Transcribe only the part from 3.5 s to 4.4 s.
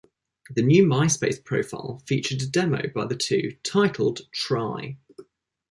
titled